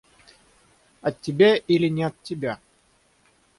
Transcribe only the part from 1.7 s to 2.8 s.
не от тебя?